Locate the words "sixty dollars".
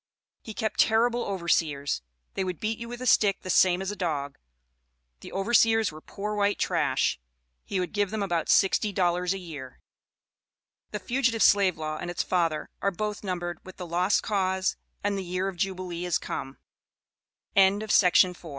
8.49-9.31